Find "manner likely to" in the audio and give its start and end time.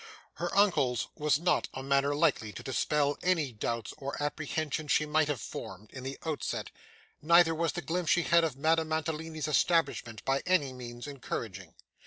1.83-2.63